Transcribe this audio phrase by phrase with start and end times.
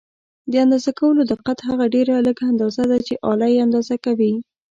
[0.51, 4.33] د اندازه کولو دقت هغه ډېره لږه اندازه ده چې آله یې اندازه کوي.